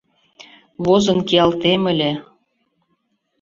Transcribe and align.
—Возын 0.85 1.19
киялтем 1.27 1.81
ыле. 1.91 2.11